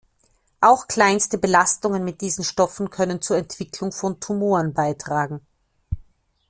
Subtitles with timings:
[0.61, 5.41] Auch kleinste Belastungen mit diesen Stoffen können zur Entwicklung von Tumoren beitragen.